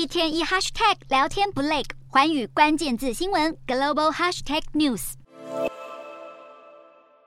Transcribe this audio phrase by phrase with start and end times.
[0.00, 5.12] 一天一 hashtag 聊天不累，环宇关键字新闻 global hashtag news。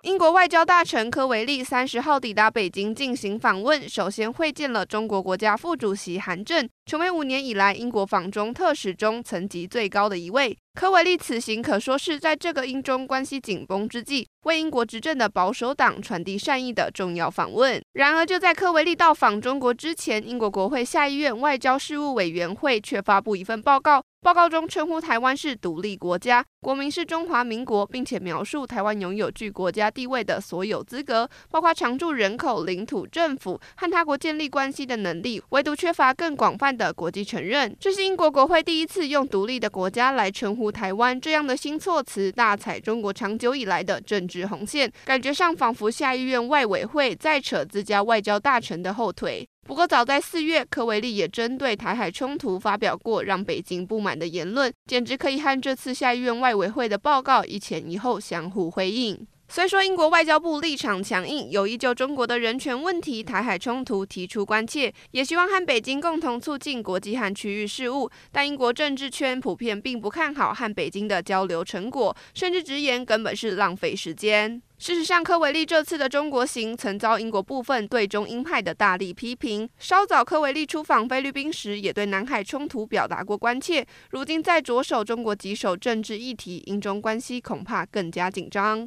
[0.01, 10.57] 英国外交大臣科维利三十号抵达北京进行访问，首先会见了中国国家副主席韩正，成为五年以来英国访中特使中层级最高的一位。
[10.73, 17.81] 科维利此行可说是在这个英中关系紧绷之际，为英国执政的保守党传递善意的重要访问。
[17.93, 24.03] 然而，就在科维利到访中国之前，英国国会下议院外交事务委员会却发布一份报告。
[24.23, 37.75] 报告中称呼台湾是独立国家，国民是中华民国，并且描述台湾拥有具国家地位的所有资格，包括常住人口、领土、政府和他国建立关系的能力，唯独缺乏更广泛的国际承认。
[37.79, 49.47] 这是英国国会第一次用独立的国家来称呼台湾，这样的新措辞大踩中国长久以来的政治红线，感觉上仿佛下议院外委会在扯自家外交大臣的后腿。
[49.65, 59.25] 不过，早在四月，科维利也针对台海冲突发表过让北京不满的言论，简直可以和这次下议院外委会的报告一前一后相互辉映。
[59.49, 74.59] 虽说英国外交部立场强硬，有意就中国的人权问题、台海冲突提出关切，也希望和北京共同促进国际和区域事务，但英国政治圈普遍并不看好和北京的交流成果，甚至直言根本是浪费时间。
[74.79, 79.69] 事实上，科维利这次的中国行曾遭英国部分对中鹰派的大力批评。
[79.77, 83.85] 稍早，科维利出访菲律宾时，也对南海冲突表达过关切。
[84.09, 88.81] 如今再着手中国棘手政治议题，英中关系恐怕更加紧张。